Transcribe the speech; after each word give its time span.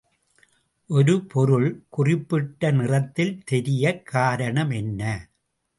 ஒரு 0.89 1.25
பொருள் 1.25 1.83
குறிப்பிட்ட 1.89 2.71
நிறத்தில் 2.71 3.43
தெரியக் 3.43 4.05
காரணம் 4.05 4.69
என்ன? 4.69 5.29